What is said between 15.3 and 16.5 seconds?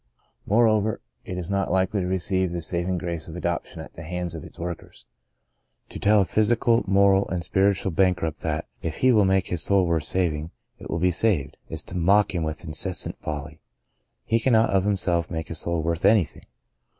his soul worth anything.